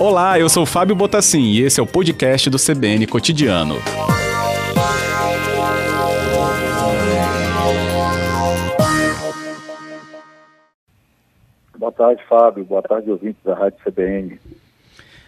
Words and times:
Olá, 0.00 0.38
eu 0.38 0.48
sou 0.48 0.64
Fábio 0.64 0.94
Botassin 0.94 1.42
e 1.42 1.60
esse 1.60 1.80
é 1.80 1.82
o 1.82 1.86
podcast 1.86 2.48
do 2.48 2.56
CBN 2.56 3.06
Cotidiano. 3.06 3.74
Boa 11.76 11.92
tarde, 11.92 12.22
Fábio. 12.28 12.64
Boa 12.64 12.82
tarde, 12.82 13.10
ouvintes 13.10 13.42
da 13.44 13.54
Rádio 13.54 13.78
CBN. 13.84 14.40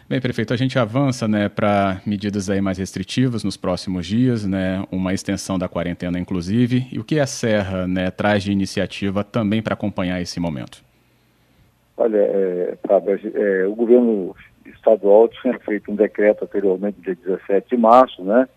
Bem, 0.08 0.20
prefeito, 0.20 0.54
a 0.54 0.56
gente 0.56 0.78
avança 0.78 1.28
né, 1.28 1.48
para 1.48 2.00
medidas 2.06 2.48
aí 2.48 2.60
mais 2.60 2.78
restritivas 2.78 3.44
nos 3.44 3.56
próximos 3.56 4.06
dias, 4.06 4.46
né, 4.46 4.84
uma 4.90 5.12
extensão 5.12 5.58
da 5.58 5.68
quarentena, 5.68 6.18
inclusive. 6.18 6.88
E 6.90 6.98
o 6.98 7.04
que 7.04 7.20
a 7.20 7.26
Serra 7.26 7.86
né, 7.86 8.10
traz 8.10 8.42
de 8.42 8.50
iniciativa 8.50 9.22
também 9.22 9.60
para 9.60 9.74
acompanhar 9.74 10.20
esse 10.22 10.40
momento? 10.40 10.89
Olha, 12.00 12.16
é, 12.16 12.78
Fábio, 12.88 13.20
é, 13.34 13.66
o 13.66 13.74
governo 13.74 14.34
estadual 14.64 15.28
tinha 15.28 15.58
feito 15.58 15.92
um 15.92 15.94
decreto 15.94 16.44
anteriormente, 16.44 16.98
dia 17.02 17.14
17 17.14 17.68
de 17.68 17.76
março, 17.76 18.24
né? 18.24 18.48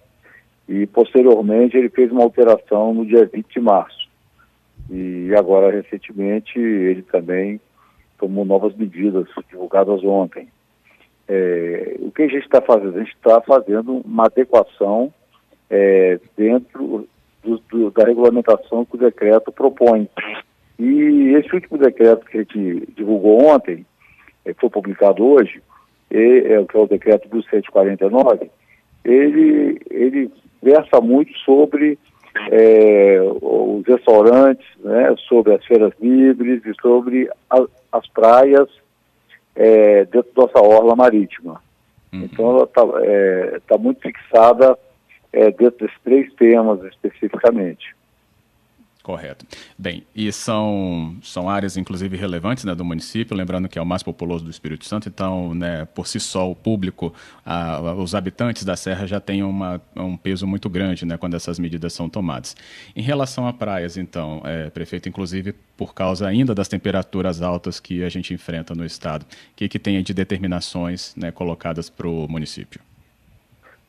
E 0.70 0.88
posteriormente 0.88 1.76
ele 1.76 1.90
fez 1.90 2.10
uma 2.10 2.24
alteração 2.24 2.94
no 2.94 3.06
dia 3.06 3.26
20 3.26 3.46
de 3.46 3.60
março. 3.60 4.08
E 4.90 5.36
agora, 5.36 5.70
recentemente, 5.70 6.58
ele 6.58 7.02
também 7.02 7.60
tomou 8.18 8.46
novas 8.46 8.74
medidas 8.78 9.28
divulgadas 9.50 10.02
ontem. 10.06 10.48
É, 11.28 11.98
o 12.00 12.12
que 12.12 12.22
a 12.22 12.28
gente 12.30 12.46
está 12.46 12.62
fazendo? 12.62 12.96
A 12.96 13.00
gente 13.00 13.14
está 13.14 13.42
fazendo 13.42 13.98
uma 14.06 14.28
adequação 14.28 15.14
é, 15.70 16.18
dentro 16.38 17.10
do, 17.44 17.58
do, 17.70 17.92
da 17.92 18.06
regulamentação 18.06 18.86
que 18.86 18.96
o 18.96 19.00
decreto 19.00 19.52
propõe. 19.52 20.08
E 20.80 21.34
esse 21.36 21.54
último 21.54 21.78
decreto 21.78 22.26
que 22.26 22.38
a 22.38 22.42
gente 22.42 22.88
divulgou 22.96 23.46
ontem, 23.46 23.86
é, 24.46 24.54
que 24.54 24.60
foi 24.60 24.70
publicado 24.70 25.26
hoje, 25.26 25.62
é, 26.10 26.64
que 26.64 26.78
é 26.78 26.80
o 26.80 26.88
decreto 26.88 27.28
do 27.30 27.44
149, 27.44 28.50
ele, 29.04 29.80
ele 29.90 30.32
versa 30.62 31.02
muito 31.02 31.36
sobre 31.40 31.98
é, 32.52 33.20
os 33.42 33.86
restaurantes, 33.86 34.66
né, 34.80 35.14
sobre 35.28 35.54
as 35.54 35.66
feiras 35.66 35.94
livres 36.00 36.66
e 36.66 36.74
sobre 36.82 37.30
a, 37.50 37.66
as 37.92 38.08
praias 38.10 38.70
é, 39.56 40.06
dentro 40.06 40.32
da 40.36 40.44
nossa 40.44 40.60
orla 40.60 40.96
marítima. 40.96 41.62
Uhum. 42.12 42.24
Então 42.24 42.50
ela 42.50 42.64
está 42.64 42.82
é, 43.02 43.60
tá 43.68 43.78
muito 43.78 44.02
fixada 44.02 44.78
é, 45.32 45.52
dentro 45.52 45.86
desses 45.86 46.02
três 46.04 46.34
temas 46.34 46.84
especificamente. 46.86 47.96
Correto. 49.04 49.46
Bem, 49.78 50.06
e 50.16 50.32
são, 50.32 51.18
são 51.22 51.50
áreas, 51.50 51.76
inclusive, 51.76 52.16
relevantes 52.16 52.64
né, 52.64 52.74
do 52.74 52.86
município, 52.86 53.36
lembrando 53.36 53.68
que 53.68 53.78
é 53.78 53.82
o 53.82 53.86
mais 53.86 54.02
populoso 54.02 54.46
do 54.46 54.50
Espírito 54.50 54.86
Santo, 54.86 55.10
então, 55.10 55.54
né, 55.54 55.84
por 55.94 56.08
si 56.08 56.22
só, 56.22 56.50
o 56.50 56.56
público, 56.56 57.14
a, 57.46 57.82
os 57.96 58.16
habitantes 58.16 58.64
da 58.64 58.78
Serra 58.78 59.06
já 59.06 59.20
têm 59.20 59.44
uma, 59.44 59.82
um 59.94 60.16
peso 60.16 60.48
muito 60.48 60.70
grande 60.70 61.06
né, 61.06 61.18
quando 61.18 61.36
essas 61.36 61.60
medidas 61.60 61.92
são 61.92 62.08
tomadas. 62.08 62.56
Em 62.96 63.02
relação 63.02 63.46
a 63.46 63.52
praias, 63.52 63.98
então, 63.98 64.42
é, 64.46 64.70
prefeito, 64.70 65.10
inclusive, 65.10 65.54
por 65.76 65.94
causa 65.94 66.26
ainda 66.26 66.56
das 66.56 66.70
temperaturas 66.70 67.42
altas 67.42 67.82
que 67.82 68.06
a 68.06 68.10
gente 68.10 68.34
enfrenta 68.34 68.74
no 68.74 68.86
estado, 68.86 69.24
o 69.24 69.28
que, 69.58 69.68
que 69.68 69.80
tem 69.80 70.02
de 70.02 70.14
determinações 70.14 71.14
né, 71.18 71.30
colocadas 71.30 71.90
para 71.90 72.08
o 72.08 72.26
município? 72.30 72.80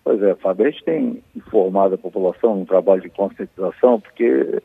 Pois 0.02 0.20
é, 0.20 0.34
Fábio, 0.34 0.66
a 0.66 0.70
gente 0.70 0.84
tem 0.84 1.22
informado 1.36 1.94
a 1.94 1.98
população 1.98 2.56
no 2.56 2.66
trabalho 2.66 3.00
de 3.00 3.10
conscientização, 3.10 4.00
porque 4.00 4.60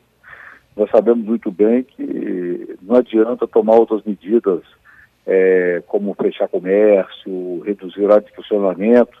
nós 0.76 0.90
sabemos 0.90 1.24
muito 1.24 1.50
bem 1.50 1.82
que 1.82 2.76
não 2.82 2.96
adianta 2.96 3.46
tomar 3.46 3.74
outras 3.74 4.02
medidas, 4.04 4.62
é, 5.26 5.82
como 5.86 6.14
fechar 6.14 6.48
comércio, 6.48 7.62
reduzir 7.64 8.00
o 8.00 8.04
horário 8.04 8.26
de 8.26 8.34
funcionamento, 8.34 9.20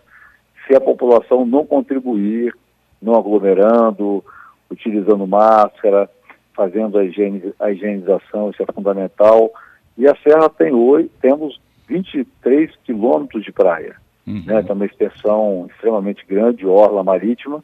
se 0.66 0.74
a 0.74 0.80
população 0.80 1.44
não 1.44 1.66
contribuir, 1.66 2.54
não 3.02 3.14
aglomerando, 3.14 4.24
utilizando 4.70 5.26
máscara, 5.26 6.08
fazendo 6.54 6.98
a, 6.98 7.04
higiene, 7.04 7.52
a 7.58 7.70
higienização, 7.70 8.50
isso 8.50 8.62
é 8.62 8.72
fundamental. 8.72 9.50
E 9.96 10.06
a 10.06 10.16
Serra 10.16 10.48
tem 10.48 10.72
hoje, 10.72 11.10
temos 11.20 11.60
23 11.88 12.70
quilômetros 12.84 13.44
de 13.44 13.52
praia, 13.52 13.96
uhum. 14.26 14.44
né? 14.46 14.64
Uma 14.68 14.86
extensão 14.86 15.66
extremamente 15.70 16.24
grande, 16.26 16.66
orla 16.66 17.02
marítima, 17.02 17.62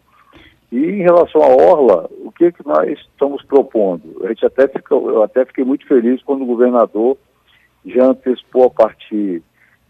e 0.71 0.79
em 0.79 1.03
relação 1.03 1.43
à 1.43 1.49
Orla, 1.49 2.11
que, 2.37 2.53
que 2.53 2.67
nós 2.67 2.87
estamos 2.89 3.43
propondo? 3.45 4.25
A 4.25 4.29
gente 4.29 4.45
até 4.45 4.69
fica, 4.69 4.95
eu 4.95 5.23
até 5.23 5.45
fiquei 5.47 5.65
muito 5.65 5.87
feliz 5.87 6.23
quando 6.23 6.43
o 6.43 6.47
governador 6.47 7.17
já 7.85 8.05
antecipou 8.05 8.65
a 8.65 8.71
partir 8.71 9.43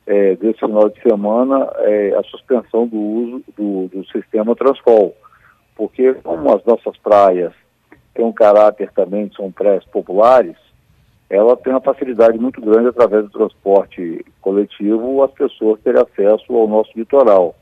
é, 0.07 0.37
desse 0.37 0.61
final 0.61 0.89
de 0.89 1.01
semana 1.03 1.69
é, 1.79 2.15
a 2.15 2.23
suspensão 2.23 2.87
do 2.87 2.97
uso 2.97 3.45
do, 3.57 3.89
do 3.89 4.07
sistema 4.07 4.55
Transcol. 4.55 5.15
Porque 5.75 6.15
como 6.15 6.55
as 6.55 6.65
nossas 6.65 6.97
praias 6.99 7.53
têm 8.15 8.25
um 8.25 8.33
caráter 8.33 8.91
também, 8.93 9.31
são 9.37 9.51
praias 9.51 9.84
populares, 9.87 10.57
ela 11.28 11.57
tem 11.57 11.73
uma 11.73 11.81
facilidade 11.81 12.39
muito 12.39 12.61
grande 12.61 12.89
através 12.89 13.25
do 13.25 13.31
transporte 13.31 14.25
coletivo 14.41 15.25
as 15.25 15.33
pessoas 15.33 15.81
terem 15.81 16.01
acesso 16.01 16.55
ao 16.55 16.69
nosso 16.69 16.93
litoral. 16.95 17.57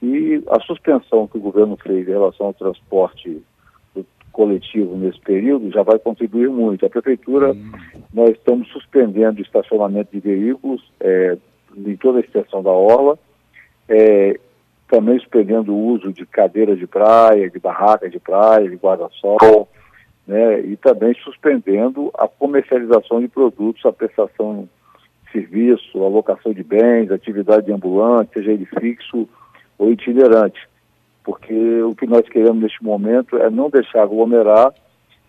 E 0.00 0.42
a 0.48 0.60
suspensão 0.60 1.26
que 1.26 1.38
o 1.38 1.40
governo 1.40 1.76
fez 1.76 2.06
em 2.06 2.12
relação 2.12 2.46
ao 2.46 2.54
transporte 2.54 3.42
coletivo 4.32 4.96
nesse 4.96 5.20
período 5.20 5.70
já 5.70 5.82
vai 5.82 5.98
contribuir 5.98 6.48
muito. 6.48 6.84
A 6.84 6.90
prefeitura, 6.90 7.52
hum. 7.52 7.72
nós 8.12 8.30
estamos 8.30 8.68
suspendendo 8.68 9.38
o 9.38 9.42
estacionamento 9.42 10.10
de 10.12 10.20
veículos 10.20 10.82
é, 11.00 11.36
em 11.76 11.96
toda 11.96 12.18
a 12.18 12.20
extensão 12.20 12.62
da 12.62 12.70
orla, 12.70 13.18
é, 13.88 14.38
também 14.88 15.18
suspendendo 15.18 15.72
o 15.72 15.86
uso 15.86 16.12
de 16.12 16.26
cadeiras 16.26 16.78
de 16.78 16.86
praia, 16.86 17.48
de 17.48 17.58
barracas 17.58 18.10
de 18.10 18.18
praia, 18.18 18.68
de 18.68 18.76
guarda-sol, 18.76 19.68
né, 20.26 20.60
e 20.60 20.76
também 20.76 21.14
suspendendo 21.24 22.10
a 22.14 22.28
comercialização 22.28 23.20
de 23.20 23.28
produtos, 23.28 23.84
a 23.84 23.92
prestação 23.92 24.68
de 25.24 25.32
serviço, 25.32 26.02
a 26.04 26.08
locação 26.08 26.52
de 26.52 26.62
bens, 26.62 27.10
atividade 27.10 27.66
de 27.66 27.72
ambulante, 27.72 28.34
seja 28.34 28.52
ele 28.52 28.66
fixo 28.66 29.28
ou 29.78 29.90
itinerante, 29.90 30.60
porque 31.24 31.82
o 31.82 31.94
que 31.94 32.06
nós 32.06 32.28
queremos 32.28 32.62
neste 32.62 32.82
momento 32.82 33.36
é 33.38 33.50
não 33.50 33.70
deixar 33.70 34.02
aglomerar 34.02 34.72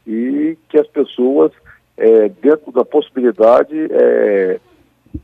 e 0.06 0.58
que 0.70 0.80
as 0.80 0.88
pessoas, 0.88 1.52
é, 1.98 2.30
dentro 2.30 2.72
da 2.72 2.84
possibilidade, 2.84 3.76
é, 3.92 4.60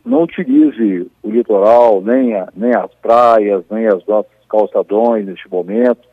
não 0.06 0.24
utilize 0.24 1.09
o 1.24 1.30
litoral, 1.30 2.02
nem, 2.02 2.35
a, 2.35 2.47
nem 2.56 2.75
as 2.75 2.94
praias, 2.96 3.63
nem 3.69 3.88
as 3.88 4.06
nossas 4.06 4.31
calçadões 4.50 5.25
neste 5.25 5.50
momento, 5.50 6.07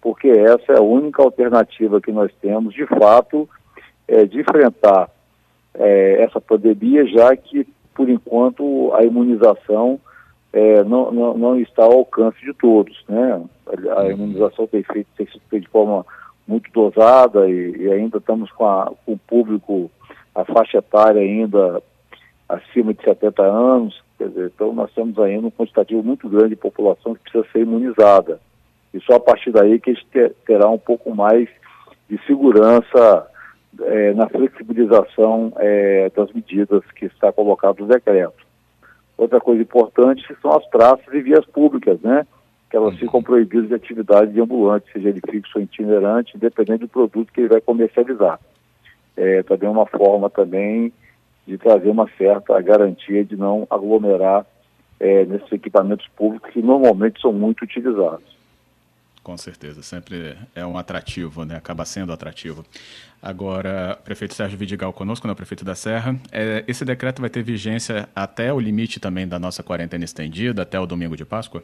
porque 0.00 0.28
essa 0.28 0.72
é 0.72 0.78
a 0.78 0.82
única 0.82 1.22
alternativa 1.22 2.00
que 2.00 2.12
nós 2.12 2.30
temos, 2.40 2.74
de 2.74 2.86
fato, 2.86 3.48
é, 4.06 4.24
de 4.26 4.40
enfrentar 4.40 5.08
é, 5.74 6.22
essa 6.22 6.40
pandemia, 6.40 7.06
já 7.06 7.34
que, 7.34 7.66
por 7.94 8.08
enquanto, 8.08 8.92
a 8.94 9.02
imunização 9.02 9.98
é, 10.54 10.84
não, 10.84 11.10
não, 11.10 11.36
não, 11.36 11.58
está 11.58 11.82
ao 11.82 11.92
alcance 11.92 12.38
de 12.40 12.54
todos. 12.54 12.96
Né? 13.08 13.42
A 13.66 14.02
uhum. 14.02 14.10
imunização 14.10 14.68
tem, 14.68 14.84
feito, 14.84 15.08
tem 15.16 15.26
sido 15.26 15.42
feita 15.50 15.66
de 15.66 15.72
forma 15.72 16.06
muito 16.46 16.70
dosada 16.72 17.50
e, 17.50 17.76
e 17.76 17.90
ainda 17.90 18.18
estamos 18.18 18.52
com, 18.52 18.64
a, 18.64 18.92
com, 19.04 19.14
o 19.14 19.18
público, 19.18 19.90
a 20.32 20.44
faixa 20.44 20.78
etária 20.78 21.20
ainda 21.20 21.82
acima 22.48 22.94
de 22.94 23.02
70 23.02 23.42
anos. 23.42 24.00
Dizer, 24.20 24.52
então 24.54 24.72
nós 24.72 24.92
temos 24.94 25.18
ainda 25.18 25.48
um 25.48 25.50
quantitativo 25.50 26.04
muito 26.04 26.28
grande 26.28 26.50
de 26.50 26.56
população 26.56 27.16
que 27.16 27.22
precisa 27.22 27.44
ser 27.52 27.62
imunizada. 27.62 28.38
E 28.92 29.00
só 29.00 29.16
a 29.16 29.20
partir 29.20 29.50
daí 29.50 29.80
que 29.80 29.90
a 29.90 29.94
gente 29.94 30.06
ter, 30.06 30.34
terá 30.46 30.68
um 30.68 30.78
pouco 30.78 31.12
mais 31.12 31.48
de 32.08 32.16
segurança 32.28 33.26
é, 33.82 34.12
na 34.12 34.28
flexibilização 34.28 35.52
é, 35.56 36.12
das 36.14 36.30
medidas 36.32 36.84
que 36.92 37.06
está 37.06 37.32
colocado 37.32 37.80
no 37.80 37.88
decreto. 37.88 38.43
Outra 39.16 39.40
coisa 39.40 39.62
importante 39.62 40.24
são 40.42 40.52
as 40.52 40.66
praças 40.66 41.06
e 41.12 41.20
vias 41.20 41.44
públicas, 41.46 42.00
né? 42.00 42.26
Que 42.68 42.76
elas 42.76 42.96
ficam 42.98 43.22
proibidas 43.22 43.68
de 43.68 43.74
atividade 43.74 44.32
de 44.32 44.40
ambulante, 44.40 44.90
seja 44.92 45.08
ele 45.08 45.20
fixo 45.30 45.58
ou 45.58 45.62
itinerante, 45.62 46.36
independente 46.36 46.80
do 46.80 46.88
produto 46.88 47.32
que 47.32 47.42
ele 47.42 47.48
vai 47.48 47.60
comercializar. 47.60 48.40
É 49.16 49.42
também 49.44 49.68
uma 49.68 49.86
forma 49.86 50.28
também 50.28 50.92
de 51.46 51.56
trazer 51.58 51.88
uma 51.88 52.08
certa 52.18 52.60
garantia 52.60 53.24
de 53.24 53.36
não 53.36 53.66
aglomerar 53.70 54.44
é, 54.98 55.24
nesses 55.24 55.52
equipamentos 55.52 56.08
públicos 56.16 56.50
que 56.50 56.62
normalmente 56.62 57.20
são 57.20 57.32
muito 57.32 57.62
utilizados. 57.62 58.34
Com 59.24 59.38
certeza, 59.38 59.82
sempre 59.82 60.36
é 60.54 60.66
um 60.66 60.76
atrativo, 60.76 61.46
né? 61.46 61.56
acaba 61.56 61.86
sendo 61.86 62.12
atrativo. 62.12 62.62
Agora, 63.22 63.98
prefeito 64.04 64.34
Sérgio 64.34 64.58
Vidigal 64.58 64.92
conosco, 64.92 65.26
né, 65.26 65.34
prefeito 65.34 65.64
da 65.64 65.74
Serra. 65.74 66.14
É, 66.30 66.62
esse 66.68 66.84
decreto 66.84 67.22
vai 67.22 67.30
ter 67.30 67.42
vigência 67.42 68.06
até 68.14 68.52
o 68.52 68.60
limite 68.60 69.00
também 69.00 69.26
da 69.26 69.38
nossa 69.38 69.62
quarentena 69.62 70.04
estendida, 70.04 70.60
até 70.60 70.78
o 70.78 70.84
domingo 70.84 71.16
de 71.16 71.24
Páscoa? 71.24 71.62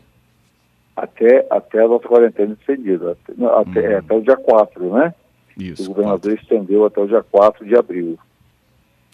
Até, 0.97 1.47
até 1.51 1.85
a 1.85 1.87
nossa 1.89 2.09
quarentena 2.09 2.57
estendida, 2.59 3.13
até, 3.13 3.33
até, 3.33 3.95
hum. 3.95 3.99
até 3.99 4.15
o 4.15 4.23
dia 4.23 4.37
4, 4.39 4.95
né? 4.95 5.15
Isso. 5.59 5.83
O 5.83 5.89
governador 5.95 6.33
4. 6.33 6.43
estendeu 6.43 6.87
até 6.87 6.99
o 6.99 7.07
dia 7.07 7.23
4 7.23 7.67
de 7.67 7.77
abril. 7.77 8.19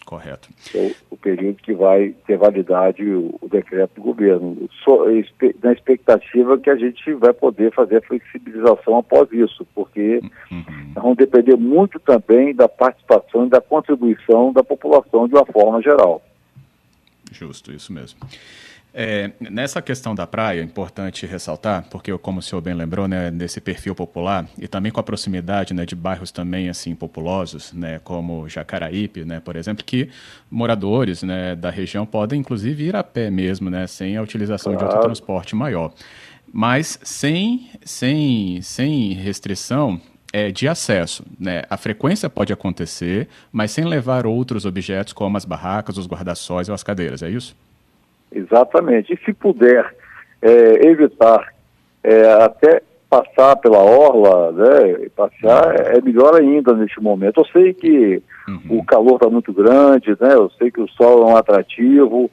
Correto. 0.07 0.47
É 0.73 0.93
o, 1.11 1.17
período 1.17 1.57
que 1.57 1.73
vai 1.73 2.15
ter 2.25 2.37
validade 2.37 3.03
o, 3.03 3.37
o 3.41 3.49
decreto 3.49 3.95
do 3.95 4.01
governo. 4.01 4.69
So, 4.81 5.03
na 5.61 5.73
expectativa 5.73 6.57
que 6.57 6.69
a 6.69 6.77
gente 6.77 7.13
vai 7.15 7.33
poder 7.33 7.73
fazer 7.73 7.97
a 7.97 8.01
flexibilização 8.01 8.99
após 8.99 9.29
isso, 9.33 9.67
porque 9.75 10.21
uhum. 10.49 10.93
vamos 10.93 11.17
depender 11.17 11.57
muito 11.57 11.99
também 11.99 12.55
da 12.55 12.69
participação 12.69 13.47
e 13.47 13.49
da 13.49 13.59
contribuição 13.59 14.53
da 14.53 14.63
população 14.63 15.27
de 15.27 15.35
uma 15.35 15.45
forma 15.45 15.81
geral. 15.81 16.21
Justo, 17.29 17.73
isso 17.73 17.91
mesmo. 17.91 18.17
É, 18.99 19.29
nessa 19.39 19.79
questão 19.79 20.15
da 20.15 20.25
praia, 20.25 20.59
é 20.59 20.63
importante 20.63 21.27
ressaltar, 21.27 21.85
porque 21.87 22.17
como 22.17 22.39
o 22.39 22.41
senhor 22.41 22.59
bem 22.61 22.73
lembrou, 22.73 23.07
né, 23.07 23.29
nesse 23.29 23.61
perfil 23.61 23.93
popular 23.93 24.47
e 24.57 24.67
também 24.67 24.91
com 24.91 24.99
a 24.99 25.03
proximidade 25.03 25.71
né, 25.71 25.85
de 25.85 25.95
bairros 25.95 26.31
também 26.31 26.67
assim 26.67 26.95
populosos, 26.95 27.71
né, 27.73 28.01
como 28.03 28.49
Jacaraípe, 28.49 29.23
né, 29.23 29.39
por 29.39 29.55
exemplo, 29.55 29.85
que 29.85 30.09
moradores 30.49 31.21
né, 31.21 31.55
da 31.55 31.69
região 31.69 32.07
podem 32.07 32.39
inclusive 32.39 32.85
ir 32.85 32.95
a 32.95 33.03
pé 33.03 33.29
mesmo, 33.29 33.69
né, 33.69 33.85
sem 33.85 34.17
a 34.17 34.21
utilização 34.23 34.73
claro. 34.73 34.87
de 34.87 34.95
outro 34.95 35.07
transporte 35.09 35.55
maior. 35.55 35.93
Mas 36.51 36.97
sem, 37.03 37.69
sem, 37.85 38.63
sem 38.63 39.13
restrição 39.13 40.01
é, 40.33 40.51
de 40.51 40.67
acesso. 40.67 41.23
Né? 41.39 41.61
A 41.69 41.77
frequência 41.77 42.31
pode 42.31 42.51
acontecer, 42.51 43.27
mas 43.51 43.69
sem 43.69 43.85
levar 43.85 44.25
outros 44.25 44.65
objetos 44.65 45.13
como 45.13 45.37
as 45.37 45.45
barracas, 45.45 45.99
os 45.99 46.07
guarda-sóis 46.07 46.67
ou 46.67 46.73
as 46.73 46.81
cadeiras, 46.81 47.21
é 47.21 47.29
isso? 47.29 47.55
Exatamente. 48.31 49.13
E 49.13 49.25
se 49.25 49.33
puder 49.33 49.93
é, 50.41 50.87
evitar 50.87 51.53
é, 52.03 52.43
até 52.43 52.81
passar 53.09 53.55
pela 53.57 53.79
orla, 53.79 54.51
né, 54.51 55.09
passear, 55.15 55.75
é, 55.79 55.97
é 55.97 56.01
melhor 56.01 56.35
ainda 56.35 56.73
neste 56.73 57.01
momento. 57.01 57.39
Eu 57.41 57.45
sei 57.45 57.73
que 57.73 58.21
uhum. 58.47 58.79
o 58.79 58.85
calor 58.85 59.15
está 59.15 59.29
muito 59.29 59.53
grande, 59.53 60.09
né, 60.19 60.33
eu 60.33 60.49
sei 60.51 60.69
que 60.69 60.81
o 60.81 60.89
sol 60.89 61.23
é 61.27 61.31
um 61.31 61.37
atrativo, 61.37 62.29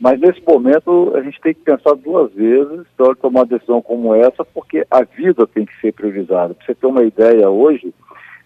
mas 0.00 0.20
nesse 0.20 0.40
momento 0.46 1.12
a 1.14 1.22
gente 1.22 1.40
tem 1.40 1.54
que 1.54 1.60
pensar 1.60 1.94
duas 1.94 2.32
vezes 2.32 2.86
na 2.98 3.04
hora 3.04 3.14
de 3.14 3.20
tomar 3.20 3.40
uma 3.40 3.46
decisão 3.46 3.82
como 3.82 4.14
essa, 4.14 4.44
porque 4.44 4.86
a 4.90 5.02
vida 5.02 5.46
tem 5.46 5.64
que 5.64 5.80
ser 5.80 5.92
priorizada. 5.92 6.54
Para 6.54 6.66
você 6.66 6.74
ter 6.74 6.86
uma 6.86 7.02
ideia, 7.02 7.50
hoje 7.50 7.92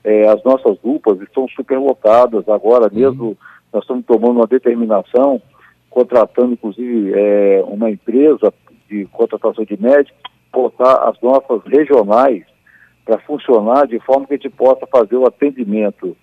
é, 0.02 0.28
as 0.28 0.42
nossas 0.44 0.78
UPAs 0.82 1.20
estão 1.20 1.46
superlotadas, 1.48 2.48
agora 2.48 2.90
mesmo 2.90 3.24
uhum. 3.24 3.36
nós 3.72 3.82
estamos 3.82 4.04
tomando 4.06 4.38
uma 4.38 4.46
determinação 4.46 5.42
contratando 5.96 6.52
inclusive 6.52 7.14
é, 7.14 7.64
uma 7.66 7.90
empresa 7.90 8.52
de 8.86 9.06
contratação 9.06 9.64
de 9.64 9.80
médicos, 9.80 10.12
botar 10.52 11.08
as 11.08 11.18
nossas 11.22 11.62
regionais 11.64 12.44
para 13.02 13.18
funcionar 13.20 13.86
de 13.86 13.98
forma 14.00 14.26
que 14.26 14.34
a 14.34 14.36
gente 14.36 14.50
possa 14.50 14.86
fazer 14.86 15.16
o 15.16 15.24
atendimento 15.24 16.14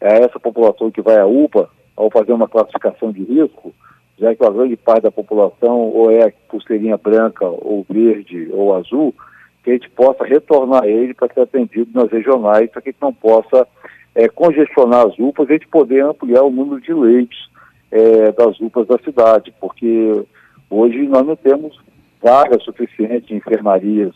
a 0.00 0.08
essa 0.08 0.40
população 0.40 0.90
que 0.90 1.00
vai 1.00 1.20
à 1.20 1.24
UPA, 1.24 1.70
ao 1.96 2.10
fazer 2.10 2.32
uma 2.32 2.48
classificação 2.48 3.12
de 3.12 3.22
risco, 3.22 3.72
já 4.18 4.34
que 4.34 4.44
a 4.44 4.50
grande 4.50 4.76
parte 4.76 5.04
da 5.04 5.12
população 5.12 5.78
ou 5.78 6.10
é 6.10 6.32
pulseirinha 6.48 6.96
branca, 6.96 7.46
ou 7.46 7.86
verde, 7.88 8.48
ou 8.50 8.74
azul, 8.74 9.14
que 9.62 9.70
a 9.70 9.74
gente 9.74 9.88
possa 9.90 10.24
retornar 10.24 10.82
ele 10.82 11.14
para 11.14 11.32
ser 11.32 11.42
atendido 11.42 11.92
nas 11.94 12.10
regionais, 12.10 12.68
para 12.72 12.82
que 12.82 12.88
a 12.88 12.92
gente 12.92 13.00
não 13.00 13.14
possa 13.14 13.68
é, 14.16 14.26
congestionar 14.26 15.06
as 15.06 15.16
UPAs 15.16 15.48
a 15.48 15.52
gente 15.52 15.68
poder 15.68 16.02
ampliar 16.02 16.42
o 16.42 16.50
número 16.50 16.80
de 16.80 16.92
leitos 16.92 17.52
é, 17.92 18.32
das 18.32 18.58
UPAs 18.58 18.86
da 18.88 18.98
cidade, 18.98 19.54
porque 19.60 20.24
hoje 20.70 21.06
nós 21.06 21.26
não 21.26 21.36
temos 21.36 21.78
vaga 22.22 22.58
suficiente 22.60 23.34
em 23.34 23.36
enfermarias 23.36 24.14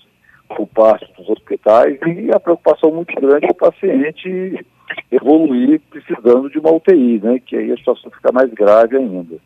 por 0.48 0.66
parte 0.68 1.12
dos 1.16 1.28
hospitais 1.28 1.98
e 2.06 2.30
a 2.34 2.40
preocupação 2.40 2.90
muito 2.90 3.14
grande 3.20 3.46
é 3.46 3.50
o 3.50 3.54
paciente 3.54 4.64
evoluir 5.10 5.80
precisando 5.90 6.48
de 6.48 6.58
uma 6.58 6.72
UTI, 6.72 7.20
né? 7.22 7.40
Que 7.44 7.56
aí 7.56 7.72
a 7.72 7.76
situação 7.76 8.10
fica 8.10 8.32
mais 8.32 8.50
grave 8.54 8.96
ainda. 8.96 9.36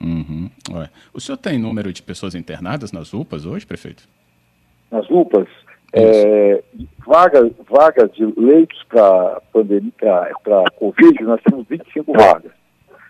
Uhum. 0.00 0.48
O 1.12 1.20
senhor 1.20 1.38
tem 1.38 1.58
número 1.58 1.92
de 1.92 2.02
pessoas 2.02 2.34
internadas 2.34 2.92
nas 2.92 3.12
UPAs 3.12 3.44
hoje, 3.44 3.66
prefeito? 3.66 4.06
Nas 4.90 5.08
UPAs? 5.10 5.48
É, 5.92 6.62
vagas, 7.04 7.50
vagas 7.68 8.12
de 8.12 8.24
leitos 8.36 8.80
para 8.84 9.40
pandemia, 9.52 9.90
para 10.44 10.70
Covid, 10.76 11.22
nós 11.24 11.40
temos 11.42 11.66
25 11.66 12.12
vagas. 12.12 12.59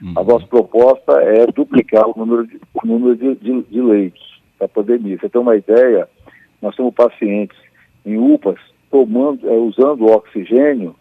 Uhum. 0.02 0.14
A 0.16 0.24
nossa 0.24 0.46
proposta 0.46 1.12
é 1.22 1.46
duplicar 1.46 2.08
o 2.08 2.14
número 2.16 2.46
de, 2.46 2.60
o 2.74 2.86
número 2.86 3.16
de, 3.16 3.34
de, 3.36 3.62
de 3.62 3.80
leitos 3.82 4.40
da 4.58 4.66
pandemia. 4.66 5.18
Você 5.18 5.28
tem 5.28 5.40
uma 5.40 5.56
ideia, 5.56 6.08
nós 6.60 6.74
temos 6.74 6.94
pacientes 6.94 7.56
em 8.04 8.16
UPAs 8.16 8.58
tomando, 8.90 9.48
é, 9.48 9.52
usando 9.52 10.06
oxigênio 10.06 10.94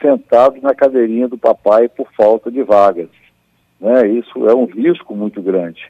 sentados 0.00 0.62
na 0.62 0.74
cadeirinha 0.74 1.28
do 1.28 1.38
papai 1.38 1.88
por 1.88 2.10
falta 2.12 2.50
de 2.50 2.62
vagas. 2.62 3.08
Né? 3.80 4.08
Isso 4.08 4.48
é 4.48 4.54
um 4.54 4.64
risco 4.64 5.14
muito 5.14 5.40
grande. 5.40 5.80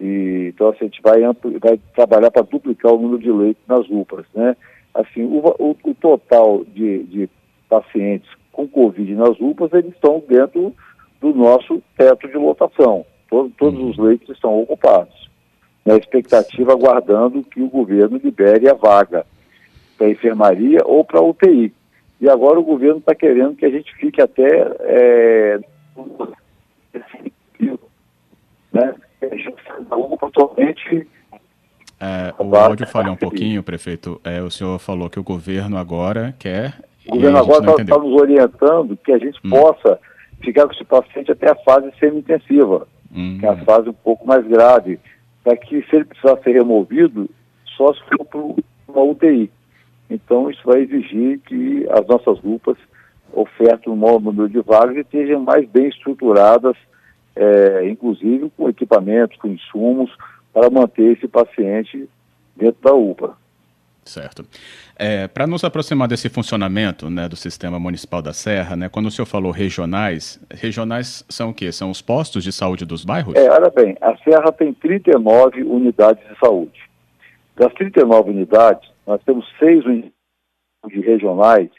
E, 0.00 0.52
então 0.54 0.68
assim, 0.68 0.78
a 0.82 0.84
gente 0.84 1.02
vai, 1.02 1.20
vai 1.60 1.78
trabalhar 1.94 2.30
para 2.30 2.42
duplicar 2.42 2.92
o 2.92 2.98
número 2.98 3.18
de 3.18 3.30
leitos 3.30 3.62
nas 3.68 3.88
UPAs. 3.88 4.24
Né? 4.34 4.56
Assim, 4.94 5.22
o, 5.24 5.54
o, 5.58 5.76
o 5.84 5.94
total 5.94 6.64
de, 6.64 7.02
de 7.04 7.28
pacientes 7.68 8.28
com 8.52 8.66
Covid 8.66 9.14
nas 9.14 9.38
UPAs, 9.40 9.72
eles 9.72 9.92
estão 9.92 10.22
dentro 10.26 10.74
do 11.20 11.34
nosso 11.34 11.82
teto 11.96 12.28
de 12.28 12.36
lotação. 12.36 13.04
Todo, 13.28 13.50
todos 13.58 13.80
os 13.80 13.98
uhum. 13.98 14.04
leitos 14.04 14.28
estão 14.30 14.60
ocupados. 14.60 15.30
Na 15.84 15.96
expectativa, 15.96 16.72
aguardando 16.72 17.42
que 17.42 17.62
o 17.62 17.68
governo 17.68 18.20
libere 18.22 18.68
a 18.68 18.74
vaga 18.74 19.24
para 19.96 20.06
a 20.06 20.10
enfermaria 20.10 20.80
ou 20.84 21.04
para 21.04 21.20
a 21.20 21.22
UTI. 21.22 21.72
E 22.20 22.28
agora 22.28 22.58
o 22.58 22.64
governo 22.64 22.98
está 22.98 23.14
querendo 23.14 23.56
que 23.56 23.64
a 23.64 23.70
gente 23.70 23.94
fique 23.96 24.20
até 24.20 24.46
é, 24.80 25.60
né? 28.72 28.94
totalmente 30.20 31.08
é, 32.00 32.32
o 32.38 32.56
áudio 32.56 32.86
falhou 32.86 33.12
um 33.12 33.16
pouquinho, 33.16 33.62
prefeito. 33.62 34.18
É, 34.24 34.40
o 34.40 34.50
senhor 34.50 34.78
falou 34.78 35.10
que 35.10 35.20
o 35.20 35.22
governo 35.22 35.76
agora 35.76 36.34
quer. 36.38 36.82
O 37.06 37.16
governo 37.16 37.36
agora 37.36 37.70
está 37.72 37.84
tá 37.84 37.98
nos 37.98 38.18
orientando 38.18 38.96
que 38.96 39.12
a 39.12 39.18
gente 39.18 39.38
hum. 39.44 39.50
possa 39.50 39.98
ficar 40.40 40.66
com 40.66 40.72
esse 40.72 40.84
paciente 40.84 41.32
até 41.32 41.50
a 41.50 41.56
fase 41.56 41.90
semi-intensiva, 41.98 42.86
uhum. 43.14 43.38
que 43.38 43.46
é 43.46 43.48
a 43.48 43.64
fase 43.64 43.88
um 43.88 43.94
pouco 43.94 44.26
mais 44.26 44.46
grave, 44.46 44.98
para 45.42 45.56
que 45.56 45.82
se 45.82 45.96
ele 45.96 46.04
precisar 46.04 46.36
ser 46.42 46.52
removido, 46.52 47.28
só 47.76 47.92
se 47.94 48.00
for 48.00 48.24
para 48.24 48.40
uma 48.40 49.02
UTI. 49.02 49.50
Então 50.10 50.50
isso 50.50 50.60
vai 50.64 50.80
exigir 50.80 51.40
que 51.40 51.86
as 51.90 52.06
nossas 52.06 52.38
UPAs 52.44 52.76
ofertem 53.32 53.92
um 53.92 53.96
maior 53.96 54.20
número 54.20 54.48
de 54.48 54.60
vagas 54.60 54.96
e 54.96 55.00
estejam 55.00 55.40
mais 55.40 55.68
bem 55.68 55.88
estruturadas, 55.88 56.76
é, 57.36 57.88
inclusive 57.88 58.50
com 58.56 58.68
equipamentos, 58.68 59.38
com 59.38 59.48
insumos, 59.48 60.10
para 60.52 60.68
manter 60.68 61.16
esse 61.16 61.28
paciente 61.28 62.08
dentro 62.56 62.82
da 62.82 62.92
UPA. 62.92 63.36
Certo. 64.04 64.44
É, 64.98 65.28
Para 65.28 65.46
nos 65.46 65.62
aproximar 65.62 66.08
desse 66.08 66.28
funcionamento 66.28 67.10
né, 67.10 67.28
do 67.28 67.36
sistema 67.36 67.78
municipal 67.78 68.22
da 68.22 68.32
Serra, 68.32 68.76
né, 68.76 68.88
quando 68.88 69.06
o 69.06 69.10
senhor 69.10 69.26
falou 69.26 69.52
regionais, 69.52 70.40
regionais 70.50 71.24
são 71.28 71.50
o 71.50 71.54
quê? 71.54 71.70
São 71.70 71.90
os 71.90 72.00
postos 72.00 72.42
de 72.42 72.52
saúde 72.52 72.84
dos 72.84 73.04
bairros? 73.04 73.34
É, 73.34 73.50
olha 73.50 73.70
bem, 73.70 73.96
a 74.00 74.16
Serra 74.18 74.52
tem 74.52 74.72
39 74.72 75.62
unidades 75.62 76.26
de 76.28 76.38
saúde. 76.38 76.80
Das 77.56 77.72
39 77.74 78.30
unidades, 78.30 78.90
nós 79.06 79.22
temos 79.24 79.46
seis 79.58 79.84
unidades 79.84 80.12
regionais, 80.84 81.70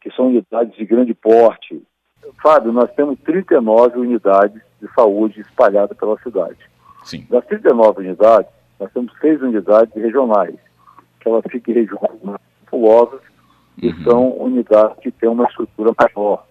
que 0.00 0.10
são 0.12 0.28
unidades 0.28 0.76
de 0.76 0.84
grande 0.84 1.14
porte. 1.14 1.82
Fábio, 2.42 2.72
nós 2.72 2.90
temos 2.92 3.18
39 3.20 3.98
unidades 3.98 4.60
de 4.80 4.92
saúde 4.94 5.40
espalhadas 5.40 5.96
pela 5.96 6.18
cidade. 6.18 6.58
Sim. 7.04 7.26
Das 7.30 7.44
39 7.46 8.00
unidades, 8.00 8.50
nós 8.78 8.92
temos 8.92 9.12
seis 9.20 9.40
unidades 9.40 9.94
regionais 9.94 10.56
que 11.20 11.28
ela 11.28 11.42
fique 11.42 11.70
em 11.70 11.74
regiões 11.74 12.22
mais 12.22 12.40
populosas 12.64 13.20
e 13.80 13.88
uhum. 13.88 14.04
são 14.04 14.36
unidades 14.38 14.98
que 14.98 15.10
têm 15.10 15.28
uma 15.28 15.44
estrutura 15.44 15.92
maior, 15.98 16.46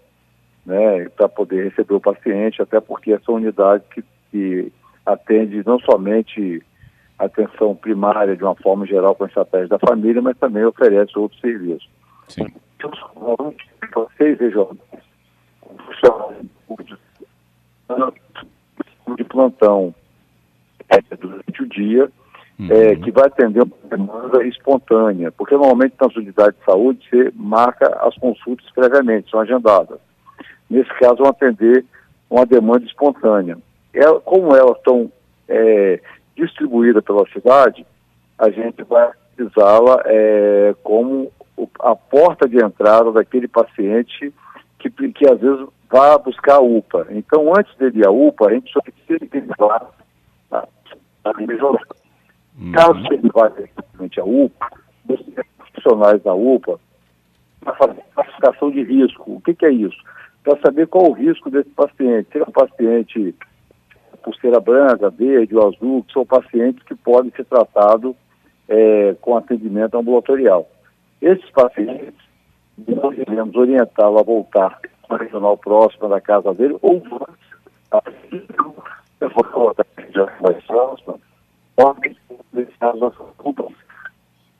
né, 0.65 1.09
para 1.09 1.27
poder 1.27 1.69
receber 1.69 1.93
o 1.93 1.99
paciente, 1.99 2.61
até 2.61 2.79
porque 2.79 3.17
são 3.19 3.35
unidades 3.35 3.85
que, 3.93 4.03
que 4.31 4.71
atendem 5.05 5.63
não 5.65 5.79
somente 5.79 6.63
atenção 7.17 7.75
primária 7.75 8.35
de 8.35 8.43
uma 8.43 8.55
forma 8.55 8.85
geral 8.85 9.13
com 9.15 9.25
a 9.25 9.27
estratégia 9.27 9.67
da 9.67 9.79
família, 9.79 10.21
mas 10.21 10.37
também 10.37 10.63
oferece 10.63 11.17
outros 11.17 11.39
serviços. 11.41 11.89
Sim. 12.27 12.47
Então, 12.77 14.07
seis 14.17 14.39
regiões 14.39 14.77
de 19.17 19.23
plantão 19.25 19.93
é, 20.87 21.01
durante 21.15 21.63
o 21.63 21.67
dia 21.67 22.09
uhum. 22.59 22.67
é, 22.69 22.95
que 22.95 23.11
vai 23.11 23.25
atender 23.25 23.63
uma 23.63 23.89
demanda 23.89 24.43
espontânea, 24.45 25.31
porque 25.31 25.55
normalmente 25.55 25.95
nas 25.99 26.15
unidades 26.15 26.59
de 26.59 26.65
saúde 26.65 27.07
você 27.09 27.31
marca 27.35 27.87
as 28.01 28.15
consultas 28.17 28.69
previamente, 28.71 29.29
são 29.29 29.39
agendadas. 29.39 29.99
Nesse 30.69 30.89
caso, 30.99 31.17
vão 31.17 31.29
atender 31.29 31.85
uma 32.29 32.45
demanda 32.45 32.85
espontânea. 32.85 33.57
É, 33.93 34.05
como 34.23 34.55
elas 34.55 34.77
estão 34.77 35.11
é, 35.47 35.99
distribuídas 36.35 37.03
pela 37.03 37.27
cidade, 37.29 37.85
a 38.37 38.49
gente 38.49 38.83
vai 38.83 39.09
utilizá-la 39.33 40.01
é, 40.05 40.75
como 40.83 41.31
a 41.79 41.95
porta 41.95 42.47
de 42.47 42.63
entrada 42.63 43.11
daquele 43.11 43.47
paciente 43.47 44.33
que, 44.77 44.89
que 44.89 45.29
às 45.29 45.39
vezes 45.39 45.67
vá 45.89 46.17
buscar 46.17 46.55
a 46.55 46.61
UPA. 46.61 47.07
Então, 47.09 47.51
antes 47.57 47.75
dele 47.77 47.99
ir 47.99 48.07
à 48.07 48.11
UPA, 48.11 48.47
a 48.47 48.53
gente 48.53 48.71
só 48.71 48.79
precisa 48.81 49.23
entender 49.23 49.55
lá 49.59 49.89
a, 50.51 50.67
a 51.25 51.33
uhum. 52.59 52.71
Caso 52.71 53.13
ele 53.13 53.29
vá 53.33 53.47
diretamente 53.49 54.19
à 54.19 54.23
UPA, 54.23 54.71
os 55.07 55.19
profissionais 55.57 56.21
da 56.23 56.33
UPA 56.33 56.79
para 57.61 57.75
fazer 57.75 58.01
classificação 58.13 58.71
de 58.71 58.83
risco. 58.83 59.35
O 59.35 59.41
que, 59.41 59.53
que 59.53 59.65
é 59.65 59.71
isso? 59.71 59.97
Para 60.43 60.59
saber 60.61 60.87
qual 60.87 61.09
o 61.09 61.13
risco 61.13 61.49
desse 61.49 61.69
paciente. 61.69 62.29
Se 62.31 62.39
é 62.39 62.43
um 62.43 62.51
paciente 62.51 63.35
pulseira 64.23 64.59
branca, 64.59 65.09
verde 65.09 65.55
ou 65.55 65.67
azul, 65.67 66.03
que 66.03 66.13
são 66.13 66.25
pacientes 66.25 66.83
que 66.83 66.95
podem 66.95 67.31
ser 67.31 67.45
tratados 67.45 68.15
é, 68.67 69.15
com 69.21 69.35
atendimento 69.35 69.97
ambulatorial. 69.97 70.69
Esses 71.21 71.49
pacientes, 71.51 72.13
nós 72.87 73.15
devemos 73.15 73.55
orientá-lo 73.55 74.19
a 74.19 74.23
voltar 74.23 74.79
para 75.07 75.17
a 75.17 75.25
regional 75.25 75.57
próxima 75.57 76.07
da 76.07 76.21
casa 76.21 76.53
dele 76.53 76.77
ou 76.81 77.01
eu 79.19 79.29
vou 79.31 79.43
colocar 79.43 79.85
mais 80.41 80.63
próxima, 80.65 81.19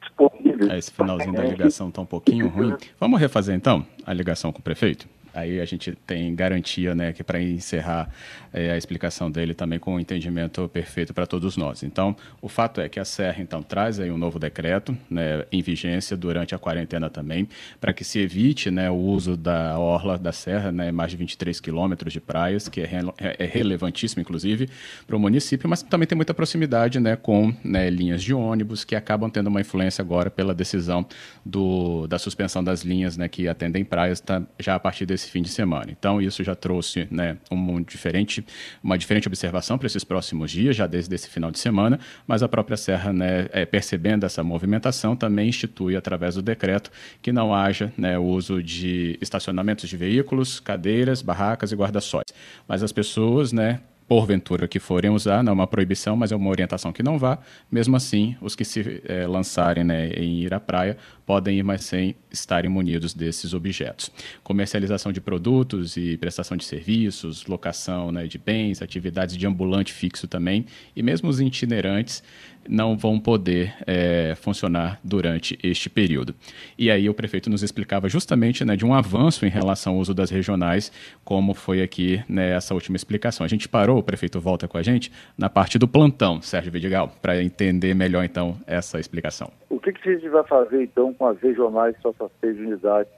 disponíveis. 0.02 0.72
Esse 0.72 0.92
finalzinho 0.92 1.34
da 1.34 1.44
ligação 1.44 1.90
está 1.90 2.02
um 2.02 2.06
pouquinho 2.06 2.48
ruim. 2.48 2.76
Vamos 3.00 3.20
refazer 3.20 3.56
então 3.56 3.86
a 4.06 4.14
ligação 4.14 4.52
com 4.52 4.60
o 4.60 4.62
prefeito? 4.62 5.08
Aí 5.34 5.60
a 5.60 5.66
gente 5.66 5.94
tem 6.08 6.34
garantia, 6.36 6.96
né, 6.96 7.14
que 7.14 7.24
para 7.24 7.42
encerrar 7.42 8.10
é, 8.52 8.72
a 8.72 8.78
explicação 8.78 9.30
dele 9.30 9.54
também 9.54 9.80
com 9.80 9.96
um 9.96 10.00
entendimento 10.00 10.68
perfeito 10.70 11.14
para 11.14 11.28
todos 11.28 11.56
nós. 11.56 11.84
Então, 11.84 12.16
o 12.42 12.50
fato 12.50 12.82
é 12.82 12.90
que 12.90 13.00
a 13.00 13.06
Serra 13.06 13.42
então 13.42 13.62
traz 13.62 14.00
aí 14.00 14.12
um 14.12 14.18
novo 14.18 14.40
decreto, 14.40 14.98
né, 15.10 15.46
em 15.52 15.62
vigência 15.62 16.18
durante 16.18 16.56
a 16.56 16.60
quarentena 16.60 17.10
também, 17.10 17.48
para 17.80 17.94
que 17.94 18.04
se 18.04 18.20
evite, 18.20 18.72
né, 18.72 18.90
o 18.90 18.96
uso 18.96 19.38
da 19.38 19.78
orla 19.78 20.18
da 20.18 20.32
Serra, 20.32 20.72
né, 20.72 20.92
mais 20.92 21.12
de 21.12 21.18
23 21.18 21.60
quilômetros 21.60 22.12
de 22.12 22.20
praias, 22.20 22.68
que 22.68 22.82
é, 22.82 22.86
re 22.86 23.00
é 23.18 23.46
relevantíssimo, 23.46 24.22
inclusive, 24.22 24.70
para 25.06 25.16
o 25.16 25.20
município, 25.20 25.70
mas 25.70 25.82
também 25.84 26.08
tem 26.08 26.16
muita 26.16 26.34
proximidade, 26.34 27.00
né, 27.00 27.16
com 27.16 27.54
né, 27.64 27.90
linhas 27.90 28.24
de 28.24 28.34
ônibus 28.34 28.84
que 28.84 28.96
acabam 28.96 29.30
tendo 29.30 29.48
uma 29.48 29.62
influência 29.62 30.02
agora 30.02 30.30
pela 30.30 30.54
decisão 30.54 31.06
do, 31.46 32.08
da 32.08 32.18
suspensão 32.18 32.64
das 32.64 32.82
linhas, 32.82 33.18
né, 33.18 33.28
que 33.28 33.48
atendem 33.48 33.84
praias, 33.86 34.20
tá, 34.20 34.42
já 34.60 34.76
a 34.76 34.80
partir 34.80 35.06
desse 35.06 35.19
esse 35.20 35.30
fim 35.30 35.42
de 35.42 35.50
semana. 35.50 35.88
Então, 35.90 36.22
isso 36.22 36.44
já 36.44 36.56
trouxe 36.56 37.08
né, 37.12 37.38
um 37.52 37.82
diferente, 37.82 38.46
uma 38.84 38.98
diferente 38.98 39.28
observação 39.28 39.78
para 39.78 39.88
esses 39.88 40.04
próximos 40.04 40.52
dias, 40.52 40.76
já 40.76 40.88
desde 40.88 41.14
esse 41.14 41.30
final 41.30 41.52
de 41.52 41.60
semana, 41.60 42.00
mas 42.26 42.42
a 42.42 42.48
própria 42.48 42.78
Serra, 42.78 43.14
né, 43.14 43.48
é, 43.52 43.66
percebendo 43.66 44.26
essa 44.26 44.44
movimentação, 44.44 45.16
também 45.16 45.50
institui, 45.50 45.96
através 45.96 46.36
do 46.36 46.42
decreto, 46.42 46.92
que 47.22 47.32
não 47.32 47.54
haja 47.54 47.94
né, 47.98 48.18
uso 48.18 48.64
de 48.64 49.18
estacionamentos 49.22 49.90
de 49.90 49.98
veículos, 49.98 50.60
cadeiras, 50.60 51.22
barracas 51.22 51.72
e 51.72 51.76
guarda-sóis. 51.76 52.26
Mas 52.68 52.82
as 52.82 52.92
pessoas, 52.92 53.52
né, 53.52 53.80
porventura 54.10 54.68
que 54.68 54.80
forem 54.80 55.12
usar, 55.12 55.44
não 55.44 55.52
é 55.52 55.54
uma 55.54 55.68
proibição, 55.68 56.16
mas 56.16 56.32
é 56.32 56.36
uma 56.36 56.50
orientação 56.50 56.92
que 56.92 57.04
não 57.04 57.20
vá. 57.20 57.38
Mesmo 57.72 57.96
assim, 57.96 58.36
os 58.42 58.56
que 58.56 58.66
se 58.66 59.04
é, 59.06 59.28
lançarem 59.28 59.84
né, 59.84 60.08
em 60.10 60.42
ir 60.42 60.52
à 60.52 60.60
praia 60.60 60.98
podem 61.30 61.60
ir, 61.60 61.64
mas 61.64 61.84
sem 61.84 62.16
estarem 62.32 62.72
munidos 62.72 63.14
desses 63.14 63.54
objetos. 63.54 64.10
Comercialização 64.44 65.12
de 65.12 65.22
produtos 65.22 65.96
e 65.96 66.18
prestação 66.18 66.58
de 66.58 66.66
serviços, 66.66 67.46
locação 67.46 68.12
né, 68.12 68.26
de 68.26 68.40
bens, 68.40 68.82
atividades 68.82 69.38
de 69.38 69.46
ambulante 69.46 69.94
fixo 69.94 70.28
também, 70.28 70.66
e 70.96 71.04
mesmo 71.04 71.30
os 71.30 71.40
itinerantes 71.40 72.24
não 72.68 72.98
vão 72.98 73.20
poder 73.20 73.74
é, 73.86 74.34
funcionar 74.36 75.00
durante 75.04 75.58
este 75.64 75.90
período. 75.90 76.36
E 76.78 76.92
aí 76.92 77.10
o 77.10 77.14
prefeito 77.14 77.50
nos 77.50 77.64
explicava 77.64 78.10
justamente 78.10 78.66
né, 78.66 78.76
de 78.76 78.86
um 78.86 78.94
avanço 78.94 79.46
em 79.46 79.50
relação 79.50 79.94
ao 79.94 80.00
uso 80.00 80.14
das 80.14 80.30
regionais, 80.30 80.92
como 81.24 81.54
foi 81.54 81.82
aqui 81.82 82.24
né, 82.28 82.58
última 82.72 82.96
explicação. 82.96 83.46
A 83.46 83.50
gente 83.50 83.68
parou, 83.68 83.98
o 83.98 84.04
prefeito 84.04 84.40
volta 84.40 84.68
com 84.68 84.78
a 84.78 84.84
gente, 84.84 85.12
na 85.38 85.50
parte 85.50 85.78
do 85.80 85.88
plantão, 85.88 86.42
Sérgio 86.42 86.72
Vidigal, 86.72 87.12
para 87.22 87.42
entender 87.42 87.94
melhor 87.94 88.24
então 88.24 88.58
essa 88.68 89.00
explicação. 89.00 89.52
O 89.70 89.80
que, 89.80 89.94
que 89.94 90.10
a 90.10 90.14
gente 90.14 90.30
vai 90.30 90.44
fazer 90.44 90.84
então 90.84 91.14
com 91.20 91.28
as 91.28 91.40
regionais 91.40 91.96
só 92.02 92.10
essas 92.10 92.32
seis 92.40 92.58
unidades 92.58 93.12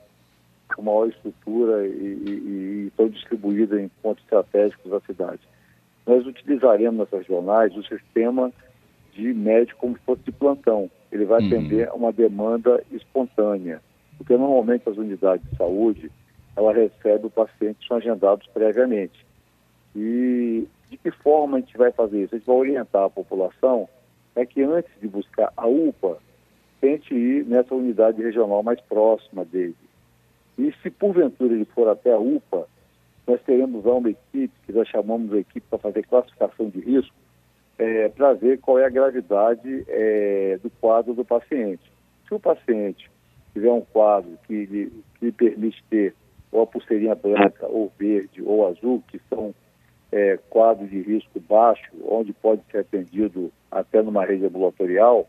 com 0.76 0.82
maior 0.82 1.08
estrutura 1.08 1.86
e, 1.86 1.92
e, 1.92 2.30
e 2.30 2.88
estão 2.88 3.08
distribuídas 3.08 3.80
em 3.80 3.88
pontos 4.02 4.24
estratégicos 4.24 4.92
da 4.92 5.00
cidade? 5.02 5.40
Nós 6.06 6.26
utilizaremos 6.26 7.00
nessas 7.00 7.26
jornais 7.28 7.76
o 7.78 7.84
sistema 7.84 8.52
de 9.14 9.34
médico 9.34 9.80
como 9.80 9.98
se 9.98 10.04
fosse 10.04 10.24
de 10.24 10.32
plantão. 10.32 10.90
Ele 11.12 11.26
vai 11.26 11.42
uhum. 11.42 11.48
atender 11.48 11.90
a 11.90 11.94
uma 11.94 12.12
demanda 12.12 12.84
espontânea, 12.92 13.82
porque 14.18 14.36
normalmente 14.36 14.90
as 14.90 14.98
unidades 14.98 15.48
de 15.50 15.56
saúde, 15.58 16.12
ela 16.56 16.74
recebe 16.74 17.28
o 17.28 17.30
paciente 17.30 17.80
que 17.82 17.88
são 17.88 17.98
agendados 17.98 18.48
previamente. 18.48 19.26
E 19.96 20.68
de 20.90 20.98
que 20.98 21.12
forma 21.12 21.58
a 21.58 21.60
gente 21.60 21.78
vai 21.78 21.92
fazer 21.92 22.24
isso? 22.24 22.34
A 22.34 22.38
gente 22.38 22.48
vai 22.48 22.56
orientar 22.56 23.04
a 23.04 23.10
população 23.10 23.88
é 24.36 24.46
que 24.46 24.62
antes 24.64 24.92
de 25.02 25.08
buscar 25.08 25.52
a 25.58 25.68
UPA, 25.68 26.18
tente 26.82 27.14
ir 27.14 27.46
nessa 27.46 27.74
unidade 27.74 28.22
regional 28.22 28.64
mais 28.64 28.82
próxima 28.82 29.46
dele. 29.46 29.76
E 30.58 30.74
se 30.82 30.90
porventura 30.90 31.54
ele 31.54 31.66
for 31.66 31.88
até 31.88 32.12
a 32.12 32.20
UPA, 32.20 32.68
nós 33.28 33.42
teremos 33.44 33.86
lá 33.86 33.94
uma 33.94 34.10
equipe, 34.10 34.54
que 34.66 34.74
nós 34.74 34.88
chamamos 34.90 35.30
de 35.30 35.38
equipe 35.38 35.66
para 35.70 35.80
fazer 35.80 36.06
classificação 36.08 36.70
de 36.70 36.80
risco, 36.82 37.16
é, 37.78 38.10
para 38.10 38.34
ver 38.34 38.60
qual 38.60 38.80
é 38.80 38.86
a 38.86 38.90
gravidade 38.90 39.86
é, 39.88 40.60
do 40.62 40.70
quadro 40.70 41.14
do 41.14 41.24
paciente. 41.24 41.84
Se 42.28 42.34
o 42.34 42.40
paciente 42.40 43.10
tiver 43.54 43.72
um 43.72 43.82
quadro 43.82 44.38
que 44.48 44.66
lhe, 44.66 44.92
que 45.20 45.26
lhe 45.26 45.32
permite 45.32 45.84
ter 45.90 46.16
ou 46.52 46.64
a 46.64 46.68
pulseirinha 46.68 47.16
branca, 47.16 47.66
ou 47.68 47.92
verde, 47.98 48.42
ou 48.44 48.68
azul, 48.68 49.02
que 49.08 49.22
são 49.30 49.56
é, 50.12 50.38
quadros 50.50 50.90
de 50.90 51.02
risco 51.02 51.40
baixo, 51.40 51.90
onde 52.04 52.34
pode 52.34 52.62
ser 52.70 52.80
atendido 52.80 53.52
até 53.72 54.02
numa 54.02 54.26
rede 54.26 54.46
ambulatorial, 54.46 55.28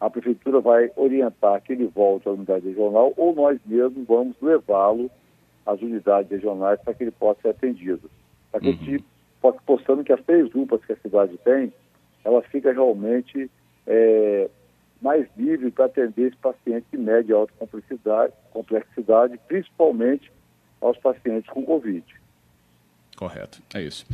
a 0.00 0.08
prefeitura 0.08 0.60
vai 0.60 0.90
orientar 0.96 1.60
que 1.62 1.72
ele 1.72 1.86
volte 1.86 2.28
à 2.28 2.32
unidade 2.32 2.68
regional 2.68 3.12
ou 3.16 3.34
nós 3.34 3.58
mesmos 3.66 4.06
vamos 4.06 4.36
levá-lo 4.40 5.10
às 5.66 5.80
unidades 5.82 6.30
regionais 6.30 6.80
para 6.80 6.94
que 6.94 7.04
ele 7.04 7.10
possa 7.10 7.40
ser 7.42 7.48
atendido. 7.48 8.10
Para 8.50 8.60
que 8.60 8.96
uhum. 9.42 9.52
possamos 9.66 10.04
que 10.04 10.12
as 10.12 10.22
três 10.22 10.54
UPAs 10.54 10.84
que 10.84 10.92
a 10.92 10.96
cidade 10.96 11.36
tem, 11.38 11.72
ela 12.24 12.40
fica 12.42 12.72
realmente 12.72 13.50
é, 13.86 14.48
mais 15.02 15.26
livre 15.36 15.70
para 15.70 15.86
atender 15.86 16.28
esse 16.28 16.36
paciente 16.36 16.86
de 16.90 16.98
média 16.98 17.32
e 17.32 17.34
alta 17.34 17.52
complexidade, 17.58 18.32
complexidade, 18.52 19.38
principalmente 19.46 20.30
aos 20.80 20.96
pacientes 20.98 21.50
com 21.50 21.64
Covid. 21.64 22.04
Correto, 23.18 23.60
é 23.74 23.82
isso. 23.82 24.06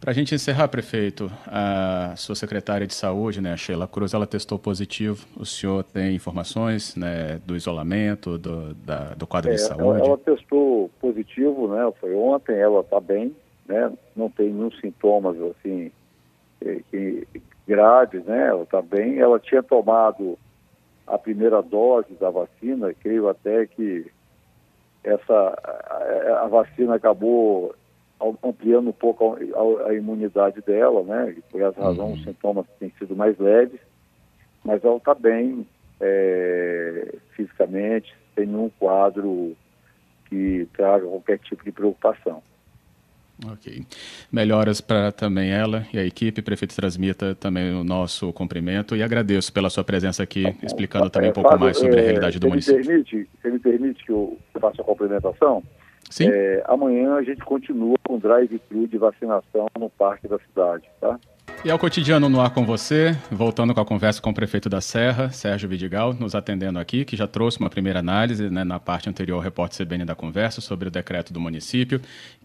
Para 0.00 0.10
a 0.10 0.12
gente 0.12 0.34
encerrar, 0.34 0.66
prefeito, 0.66 1.30
a 1.46 2.14
sua 2.16 2.34
secretária 2.34 2.84
de 2.84 2.94
saúde, 2.94 3.40
né, 3.40 3.52
a 3.52 3.56
Sheila 3.56 3.86
Cruz, 3.86 4.12
ela 4.12 4.26
testou 4.26 4.58
positivo. 4.58 5.24
O 5.36 5.46
senhor 5.46 5.84
tem 5.84 6.16
informações 6.16 6.96
né, 6.96 7.40
do 7.46 7.54
isolamento, 7.54 8.36
do, 8.36 8.74
da, 8.74 9.14
do 9.14 9.24
quadro 9.24 9.52
é, 9.52 9.54
de 9.54 9.60
saúde? 9.60 10.00
Ela, 10.00 10.08
ela, 10.08 10.18
testou 10.18 10.90
positivo, 11.00 11.68
né? 11.68 11.92
Foi 12.00 12.12
ontem, 12.12 12.56
ela 12.56 12.80
está 12.80 12.98
bem, 12.98 13.36
né? 13.68 13.92
Não 14.16 14.28
tem 14.28 14.50
nenhum 14.50 14.72
sintomas 14.72 15.36
assim 15.40 15.92
que, 16.90 17.28
graves, 17.68 18.24
né? 18.24 18.48
Ela 18.48 18.64
está 18.64 18.82
bem. 18.82 19.20
Ela 19.20 19.38
tinha 19.38 19.62
tomado 19.62 20.36
a 21.06 21.16
primeira 21.16 21.62
dose 21.62 22.14
da 22.14 22.30
vacina, 22.30 22.92
creio 22.94 23.28
até 23.28 23.64
que 23.66 24.10
essa 25.04 25.32
a, 25.32 26.44
a 26.46 26.48
vacina 26.48 26.96
acabou 26.96 27.76
ampliando 28.42 28.88
um 28.88 28.92
pouco 28.92 29.34
a, 29.34 29.88
a, 29.88 29.94
imunidade 29.94 30.60
dela, 30.62 31.02
né? 31.02 31.34
E 31.36 31.42
por 31.42 31.62
essa 31.62 31.80
razão 31.80 32.06
uhum. 32.06 32.12
os 32.14 32.24
sintomas 32.24 32.66
têm 32.78 32.92
sido 32.98 33.16
mais 33.16 33.38
leves, 33.38 33.80
mas 34.64 34.84
ela 34.84 34.96
está 34.96 35.14
bem 35.14 35.66
é, 36.00 37.14
fisicamente, 37.34 38.14
sem 38.34 38.46
nenhum 38.46 38.70
quadro 38.78 39.56
que 40.26 40.68
traga 40.74 41.06
qualquer 41.06 41.38
tipo 41.38 41.64
de 41.64 41.72
preocupação. 41.72 42.42
Ok. 43.46 43.86
Melhoras 44.30 44.80
para 44.80 45.10
também 45.12 45.50
ela 45.50 45.86
e 45.92 45.98
a 45.98 46.04
equipe. 46.04 46.42
Prefeito 46.42 46.76
transmita 46.76 47.34
também 47.34 47.74
o 47.74 47.82
nosso 47.82 48.32
cumprimento 48.32 48.94
e 48.94 49.02
agradeço 49.02 49.52
pela 49.52 49.70
sua 49.70 49.82
presença 49.82 50.22
aqui, 50.22 50.42
tá 50.42 50.66
explicando 50.66 51.08
também 51.08 51.28
é, 51.28 51.30
um 51.30 51.34
pouco 51.34 51.48
Fábio, 51.48 51.64
mais 51.64 51.78
sobre 51.78 51.96
é, 51.96 52.00
a 52.00 52.02
realidade 52.02 52.38
do 52.38 52.48
município. 52.48 52.78
Me 52.78 52.86
permite, 52.86 53.28
você 53.40 53.50
me 53.50 53.58
permite 53.58 54.04
que 54.04 54.12
eu 54.12 54.38
faça 54.60 54.82
a 54.82 54.84
cumprimentação? 54.84 55.62
Sim. 56.10 56.28
É, 56.28 56.62
amanhã 56.66 57.14
a 57.14 57.22
gente 57.22 57.42
continua 57.44 57.96
com 58.04 58.18
drive-thru 58.18 58.86
de 58.88 58.98
vacinação 58.98 59.66
no 59.78 59.88
parque 59.88 60.26
da 60.28 60.38
cidade, 60.40 60.84
tá? 61.00 61.18
E 61.64 61.70
ao 61.70 61.78
cotidiano 61.78 62.28
no 62.28 62.40
ar 62.40 62.54
com 62.54 62.64
você, 62.64 63.14
voltando 63.30 63.74
com 63.74 63.80
a 63.80 63.84
conversa 63.84 64.22
com 64.22 64.30
o 64.30 64.34
prefeito 64.34 64.68
da 64.68 64.80
Serra, 64.80 65.30
Sérgio 65.30 65.68
Vidigal, 65.68 66.14
nos 66.14 66.34
atendendo 66.34 66.78
aqui, 66.78 67.04
que 67.04 67.16
já 67.16 67.26
trouxe 67.26 67.60
uma 67.60 67.68
primeira 67.68 67.98
análise 67.98 68.48
né, 68.48 68.64
na 68.64 68.80
parte 68.80 69.10
anterior 69.10 69.36
ao 69.36 69.42
repórter 69.42 69.84
CBN 69.84 70.06
da 70.06 70.14
conversa 70.14 70.62
sobre 70.62 70.88
o 70.88 70.90
decreto 70.90 71.34
do 71.34 71.40
município, 71.40 72.00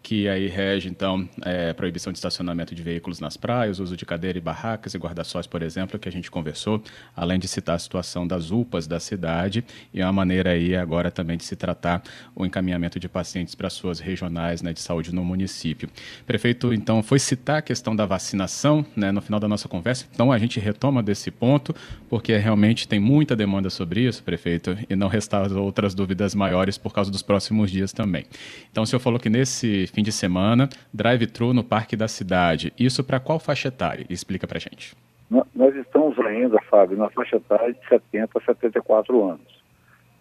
que 0.05 0.29
aí 0.29 0.47
rege, 0.47 0.87
então, 0.87 1.27
é, 1.41 1.73
proibição 1.73 2.13
de 2.13 2.19
estacionamento 2.19 2.75
de 2.75 2.83
veículos 2.83 3.19
nas 3.19 3.35
praias, 3.35 3.79
uso 3.79 3.97
de 3.97 4.05
cadeira 4.05 4.37
e 4.37 4.41
barracas 4.41 4.93
e 4.93 4.99
guarda-sóis, 4.99 5.47
por 5.47 5.63
exemplo, 5.63 5.97
que 5.97 6.07
a 6.07 6.11
gente 6.11 6.29
conversou, 6.29 6.79
além 7.15 7.39
de 7.39 7.47
citar 7.47 7.75
a 7.75 7.79
situação 7.79 8.27
das 8.27 8.51
UPAs 8.51 8.85
da 8.85 8.99
cidade 8.99 9.65
e 9.91 10.03
uma 10.03 10.13
maneira 10.13 10.51
aí 10.51 10.75
agora 10.75 11.09
também 11.09 11.37
de 11.37 11.43
se 11.43 11.55
tratar 11.55 12.03
o 12.35 12.45
encaminhamento 12.45 12.99
de 12.99 13.09
pacientes 13.09 13.55
para 13.55 13.67
suas 13.67 13.99
regionais 13.99 14.61
né, 14.61 14.73
de 14.73 14.79
saúde 14.79 15.11
no 15.11 15.25
município. 15.25 15.89
Prefeito, 16.27 16.71
então, 16.71 17.01
foi 17.01 17.17
citar 17.17 17.57
a 17.57 17.61
questão 17.63 17.95
da 17.95 18.05
vacinação 18.05 18.85
né, 18.95 19.11
no 19.11 19.23
final 19.23 19.39
da 19.39 19.47
nossa 19.47 19.67
conversa, 19.67 20.05
então 20.13 20.31
a 20.31 20.37
gente 20.37 20.59
retoma 20.59 21.01
desse 21.01 21.31
ponto, 21.31 21.75
porque 22.07 22.37
realmente 22.37 22.87
tem 22.87 22.99
muita 22.99 23.35
demanda 23.35 23.71
sobre 23.71 24.01
isso, 24.01 24.21
prefeito, 24.21 24.77
e 24.87 24.95
não 24.95 25.07
restar 25.07 25.51
outras 25.51 25.95
dúvidas 25.95 26.35
maiores 26.35 26.77
por 26.77 26.93
causa 26.93 27.09
dos 27.09 27.23
próximos 27.23 27.71
dias 27.71 27.91
também. 27.91 28.25
Então, 28.71 28.83
o 28.83 28.85
senhor 28.85 28.99
falou 28.99 29.19
que 29.19 29.31
nesse 29.31 29.87
fim 29.95 30.03
de 30.03 30.11
semana, 30.11 30.67
drive-thru 30.93 31.53
no 31.53 31.63
Parque 31.63 31.95
da 31.95 32.09
Cidade. 32.09 32.73
Isso 32.77 33.01
para 33.01 33.17
qual 33.17 33.39
faixa 33.39 33.69
etária? 33.69 34.05
Explica 34.09 34.45
para 34.45 34.59
gente. 34.59 34.93
Nós 35.29 35.73
estamos 35.73 36.19
ainda, 36.19 36.59
Fábio, 36.69 36.97
na 36.97 37.09
faixa 37.09 37.37
etária 37.37 37.73
de 37.73 37.87
70 37.87 38.37
a 38.37 38.41
74 38.41 39.23
anos. 39.23 39.63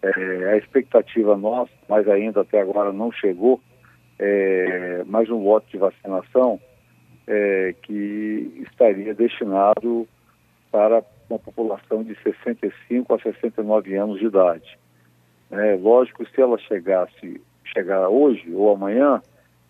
É, 0.01 0.53
a 0.53 0.57
expectativa 0.57 1.37
nossa, 1.37 1.73
mas 1.89 2.09
ainda 2.09 2.43
até 2.43 2.61
agora 2.61 2.93
não 2.93 3.11
chegou, 3.11 3.61
é, 4.17 5.03
mais 5.07 5.29
um 5.29 5.43
lote 5.43 5.73
de 5.73 5.79
vacinação 5.79 6.61
é, 7.27 7.75
que 7.83 8.65
estaria 8.71 9.13
destinado 9.13 10.07
para 10.71 11.03
uma 11.29 11.39
população 11.39 12.05
de 12.05 12.15
65 12.23 13.13
a 13.13 13.19
69 13.19 13.97
anos 13.97 14.21
de 14.21 14.27
idade. 14.27 14.79
É, 15.51 15.75
lógico, 15.75 16.25
se 16.29 16.41
ela 16.41 16.59
chegasse 16.59 17.41
chegar 17.65 18.09
hoje 18.09 18.53
ou 18.53 18.73
amanhã, 18.73 19.21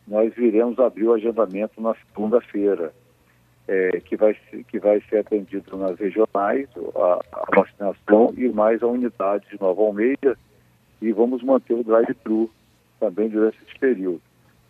nós 0.06 0.34
viremos 0.34 0.78
abrir 0.78 1.06
o 1.06 1.14
agendamento 1.14 1.80
na 1.80 1.94
segunda-feira, 1.94 2.92
é, 3.66 4.00
que, 4.00 4.16
vai, 4.16 4.36
que 4.68 4.78
vai 4.78 5.00
ser 5.08 5.18
atendido 5.18 5.76
nas 5.76 5.98
regionais, 5.98 6.68
a, 6.94 7.20
a, 7.32 7.56
vacinação 7.56 8.34
e 8.36 8.48
mais 8.50 8.82
a 8.82 8.86
unidade 8.86 9.46
de 9.50 9.58
Nova 9.58 9.80
Almeida, 9.80 10.36
e 11.00 11.12
vamos 11.12 11.42
manter 11.42 11.74
o 11.74 11.82
drive-thru 11.82 12.50
também 13.00 13.28
durante 13.28 13.58
esse 13.66 13.78
período. 13.78 14.20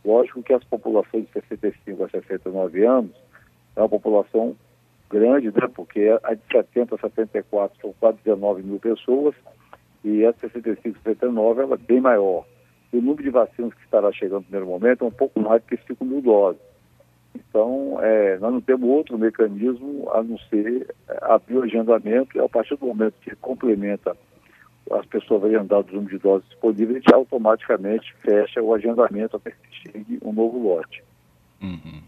Lógico 0.04 0.42
que 0.42 0.52
as 0.52 0.62
populações 0.64 1.26
de 1.26 1.32
65 1.32 2.04
a 2.04 2.08
69 2.08 2.84
anos 2.84 3.10
é 3.74 3.80
uma 3.80 3.88
população 3.88 4.54
grande, 5.10 5.46
né, 5.46 5.68
porque 5.74 6.16
a 6.22 6.34
de 6.34 6.42
70 6.52 6.94
a 6.94 6.98
74 6.98 7.80
são 7.80 7.94
quase 7.98 8.18
19 8.24 8.62
mil 8.62 8.78
pessoas, 8.78 9.34
e 10.04 10.24
a 10.24 10.30
de 10.30 10.40
65 10.40 10.98
a 10.98 11.02
69 11.02 11.62
ela 11.62 11.74
é 11.74 11.78
bem 11.78 12.00
maior 12.00 12.44
o 12.96 13.02
número 13.02 13.22
de 13.22 13.30
vacinas 13.30 13.74
que 13.74 13.84
estará 13.84 14.12
chegando 14.12 14.40
no 14.40 14.42
primeiro 14.44 14.66
momento 14.66 15.04
é 15.04 15.08
um 15.08 15.12
pouco 15.12 15.40
mais 15.40 15.62
do 15.62 15.68
que 15.68 15.76
5 15.86 16.04
mil 16.04 16.20
doses. 16.20 16.60
Então, 17.34 17.98
é, 18.00 18.38
nós 18.38 18.52
não 18.52 18.60
temos 18.60 18.88
outro 18.88 19.18
mecanismo 19.18 20.08
a 20.12 20.22
não 20.22 20.38
ser 20.50 20.86
é, 21.08 21.18
abrir 21.22 21.56
o 21.56 21.62
agendamento 21.62 22.36
e 22.36 22.40
a 22.40 22.48
partir 22.48 22.76
do 22.76 22.86
momento 22.86 23.14
que 23.20 23.34
complementa 23.36 24.16
as 24.90 25.06
pessoas 25.06 25.44
agendadas 25.44 25.90
o 25.90 25.96
número 25.96 26.16
de 26.16 26.22
doses 26.22 26.48
disponíveis, 26.48 26.96
a 26.96 27.00
gente 27.00 27.14
automaticamente 27.14 28.14
fecha 28.22 28.62
o 28.62 28.74
agendamento 28.74 29.36
até 29.36 29.50
que 29.50 29.90
chegue 29.90 30.18
um 30.22 30.32
novo 30.32 30.62
lote. 30.62 31.02
Uhum. 31.62 32.02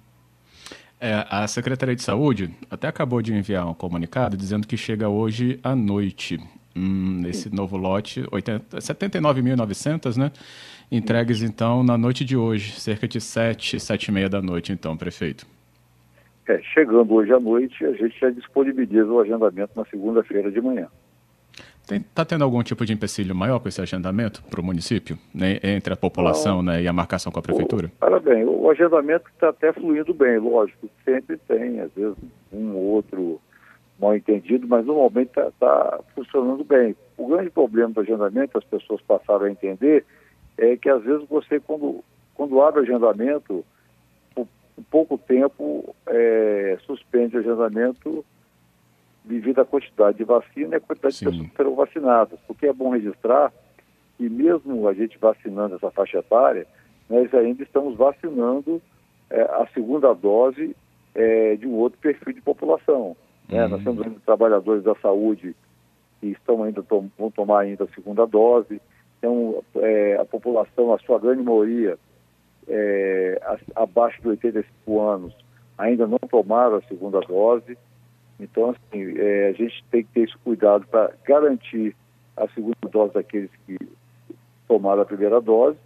É, 1.01 1.27
a 1.29 1.47
Secretaria 1.47 1.95
de 1.95 2.03
Saúde 2.03 2.51
até 2.71 2.89
acabou 2.89 3.21
de 3.21 3.35
enviar 3.35 3.67
um 3.67 3.75
comunicado 3.75 4.37
dizendo 4.37 4.67
que 4.67 4.77
chega 4.77 5.09
hoje 5.09 5.61
à 5.63 5.75
noite 5.75 6.39
hum, 6.77 7.23
esse 7.27 7.55
novo 7.55 7.77
lote, 7.77 8.23
79.900, 8.23 10.17
né? 10.17 10.31
Entregues, 10.91 11.43
então, 11.43 11.83
na 11.83 11.99
noite 11.99 12.25
de 12.25 12.37
hoje, 12.37 12.73
cerca 12.79 13.09
de 13.09 13.21
7, 13.21 13.81
7 13.81 14.05
e 14.05 14.13
meia 14.13 14.29
da 14.29 14.41
noite, 14.41 14.73
então, 14.73 14.97
prefeito. 14.97 15.47
É, 16.49 16.61
chegando 16.63 17.13
hoje 17.13 17.33
à 17.33 17.41
noite, 17.41 17.85
a 17.85 17.93
gente 17.93 18.19
já 18.21 18.31
disponibiliza 18.31 19.07
o 19.07 19.19
agendamento 19.19 19.73
na 19.75 19.85
segunda-feira 19.87 20.51
de 20.51 20.61
manhã. 20.61 20.87
Está 21.91 22.25
tendo 22.25 22.43
algum 22.43 22.63
tipo 22.63 22.85
de 22.85 22.93
empecilho 22.93 23.35
maior 23.35 23.61
com 23.61 23.69
esse 23.69 23.81
agendamento 23.81 24.43
para 24.51 24.61
o 24.61 24.65
município, 24.65 25.17
né, 25.33 25.61
entre 25.63 25.93
a 25.93 25.97
população 25.97 26.61
né, 26.61 26.83
e 26.83 26.89
a 26.89 26.93
marcação 26.93 27.31
com 27.31 27.39
a 27.39 27.43
prefeitura? 27.43 27.91
Parabéns, 28.01 28.47
o 28.49 28.69
agendamento 28.69 29.29
está 29.33 29.51
até 29.51 29.73
fluindo 29.73 30.13
bem, 30.13 30.39
lógico, 30.39 30.89
sempre 31.05 31.37
tem, 31.49 31.81
às 31.81 31.93
vezes, 31.93 32.17
um 32.53 32.75
ou 32.75 32.83
outro 32.83 33.41
mal 33.99 34.15
entendido, 34.15 34.67
mas 34.67 34.85
normalmente 34.85 35.29
está 35.29 35.51
tá 35.59 36.01
funcionando 36.15 36.65
bem. 36.65 36.95
O 37.17 37.29
grande 37.29 37.51
problema 37.51 37.93
do 37.93 38.01
agendamento, 38.01 38.59
as 38.59 38.65
pessoas 38.65 39.01
passaram 39.03 39.47
a 39.47 39.51
entender, 39.51 40.05
é 40.59 40.77
que 40.77 40.89
às 40.89 41.03
vezes 41.03 41.27
você, 41.29 41.61
quando, 41.61 42.05
quando 42.35 42.61
abre 42.61 42.81
o 42.81 42.83
agendamento, 42.83 43.65
por, 44.35 44.47
por 44.75 44.85
pouco 44.91 45.19
tempo 45.19 45.95
é, 46.07 46.79
suspende 46.87 47.37
o 47.37 47.41
agendamento 47.41 48.25
devido 49.25 49.61
à 49.61 49.65
quantidade 49.65 50.19
de 50.19 50.25
vacina 50.25 50.75
e 50.75 50.77
à 50.77 50.81
quantidade 50.81 51.17
Sim. 51.17 51.25
de 51.25 51.31
pessoas 51.31 51.51
que 51.51 51.57
serão 51.57 51.75
vacinadas. 51.75 52.39
Porque 52.47 52.67
é 52.67 52.73
bom 52.73 52.91
registrar 52.91 53.53
que 54.17 54.29
mesmo 54.29 54.87
a 54.89 54.95
gente 54.95 55.19
vacinando 55.19 55.75
essa 55.75 55.91
faixa 55.91 56.19
etária, 56.19 56.67
nós 57.09 57.33
ainda 57.35 57.63
estamos 57.63 57.97
vacinando 57.97 58.81
é, 59.31 59.43
a 59.43 59.67
segunda 59.75 60.15
dose 60.15 60.75
é, 61.15 61.57
de 61.57 61.67
um 61.67 61.75
outro 61.75 61.99
perfil 61.99 62.33
de 62.33 62.41
população. 62.41 63.17
Né? 63.49 63.65
Uhum. 63.65 63.71
Nós 63.71 63.85
temos 63.85 64.07
ainda 64.07 64.21
trabalhadores 64.25 64.83
da 64.85 64.95
saúde 64.97 65.55
que 66.21 66.29
estão 66.29 66.63
ainda 66.63 66.83
tom, 66.83 67.09
vão 67.19 67.31
tomar 67.31 67.61
ainda 67.61 67.85
a 67.85 67.95
segunda 67.95 68.27
dose. 68.27 68.81
Então, 69.19 69.63
é, 69.77 70.17
a 70.17 70.25
população, 70.25 70.93
a 70.93 70.99
sua 70.99 71.19
grande 71.19 71.43
maioria, 71.43 71.99
é, 72.69 73.41
abaixo 73.75 74.21
de 74.23 74.29
85 74.29 75.01
anos, 75.01 75.35
ainda 75.79 76.07
não 76.07 76.19
tomaram 76.19 76.77
a 76.77 76.83
segunda 76.83 77.21
dose. 77.21 77.77
Então, 78.39 78.71
assim, 78.71 79.19
é, 79.19 79.49
a 79.49 79.53
gente 79.53 79.85
tem 79.91 80.05
que 80.05 80.13
ter 80.13 80.21
esse 80.23 80.37
cuidado 80.39 80.87
para 80.87 81.13
garantir 81.25 81.95
a 82.37 82.47
segunda 82.49 82.77
dose 82.91 83.15
daqueles 83.15 83.51
que 83.67 83.79
tomaram 84.69 85.03
a 85.03 85.07
primeira 85.07 85.41
dose 85.41 85.79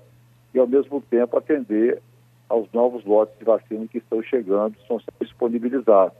e, 0.53 0.59
ao 0.59 0.67
mesmo 0.67 1.01
tempo, 1.03 1.37
atender 1.37 2.01
aos 2.49 2.71
novos 2.73 3.05
lotes 3.05 3.39
de 3.39 3.45
vacina 3.45 3.87
que 3.87 3.99
estão 3.99 4.21
chegando, 4.23 4.75
estão 4.81 4.99
sendo 4.99 5.15
disponibilizados. 5.21 6.17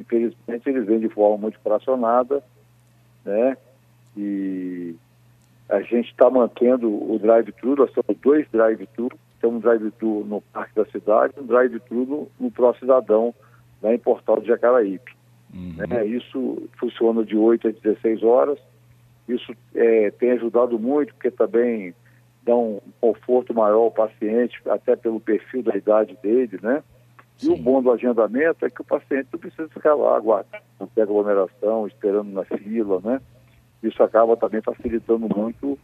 Infelizmente, 0.00 0.68
eles 0.68 0.86
vêm 0.86 1.00
de 1.00 1.08
forma 1.08 1.38
muito 1.38 1.58
fracionada, 1.60 2.42
né? 3.24 3.56
E 4.16 4.94
a 5.68 5.80
gente 5.80 6.10
está 6.10 6.30
mantendo 6.30 6.88
o 6.88 7.18
drive-thru, 7.18 7.76
nós 7.76 7.92
temos 7.92 8.20
dois 8.20 8.46
drive-thru, 8.50 9.10
temos 9.40 9.56
um 9.56 9.60
drive-thru 9.60 10.24
no 10.24 10.40
Parque 10.40 10.74
da 10.74 10.84
Cidade 10.86 11.34
e 11.36 11.40
um 11.40 11.46
drive-thru 11.46 12.06
no, 12.06 12.28
no 12.38 12.50
Pró 12.50 12.72
Cidadão, 12.74 13.34
lá 13.82 13.92
em 13.92 13.98
Portal 13.98 14.40
de 14.40 14.48
Jacaraípe. 14.48 15.14
Uhum. 15.52 15.86
Né? 15.88 16.06
Isso 16.06 16.68
funciona 16.78 17.24
de 17.24 17.36
8 17.36 17.68
a 17.68 17.70
16 17.70 18.22
horas, 18.22 18.58
isso 19.28 19.52
é, 19.74 20.10
tem 20.12 20.30
ajudado 20.32 20.78
muito, 20.78 21.12
porque 21.14 21.30
também 21.30 21.94
dá 22.44 22.54
um 22.54 22.80
conforto 23.00 23.52
maior 23.52 23.82
ao 23.82 23.90
paciente, 23.90 24.60
até 24.66 24.94
pelo 24.94 25.18
perfil 25.18 25.62
da 25.64 25.76
idade 25.76 26.16
dele, 26.22 26.58
né? 26.62 26.82
Sim. 27.36 27.50
E 27.50 27.54
o 27.54 27.56
bom 27.56 27.82
do 27.82 27.92
agendamento 27.92 28.64
é 28.64 28.70
que 28.70 28.80
o 28.80 28.84
paciente 28.84 29.28
não 29.32 29.38
precisa 29.38 29.68
ficar 29.68 29.94
lá 29.94 30.16
aguardando, 30.16 30.62
pega 30.94 31.02
aglomeração, 31.02 31.86
esperando 31.86 32.30
na 32.30 32.44
fila, 32.44 33.00
né? 33.04 33.20
Isso 33.82 34.02
acaba 34.02 34.36
também 34.36 34.62
facilitando 34.62 35.28
muito 35.28 35.78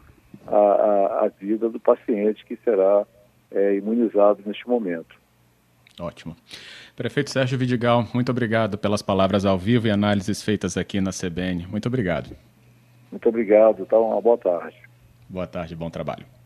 a, 0.46 0.56
a, 0.56 1.24
a 1.26 1.28
vida 1.28 1.68
do 1.68 1.78
paciente 1.78 2.44
que 2.46 2.56
será 2.64 3.06
é, 3.50 3.76
imunizado 3.76 4.42
neste 4.46 4.66
momento. 4.66 5.14
Ótimo. 6.00 6.34
Prefeito 6.96 7.30
Sérgio 7.30 7.58
Vidigal, 7.58 8.06
muito 8.14 8.30
obrigado 8.30 8.78
pelas 8.78 9.02
palavras 9.02 9.44
ao 9.44 9.58
vivo 9.58 9.86
e 9.86 9.90
análises 9.90 10.42
feitas 10.42 10.76
aqui 10.76 11.00
na 11.00 11.10
CBN. 11.10 11.66
Muito 11.66 11.86
obrigado. 11.86 12.34
Muito 13.10 13.28
obrigado. 13.28 13.82
Então, 13.82 14.08
uma 14.08 14.20
boa 14.20 14.38
tarde. 14.38 14.76
Boa 15.28 15.46
tarde, 15.46 15.76
bom 15.76 15.90
trabalho. 15.90 16.41